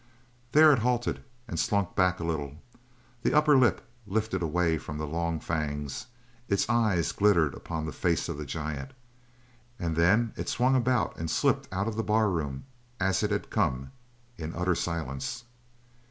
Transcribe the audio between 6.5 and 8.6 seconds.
eyes glittered upon the face of the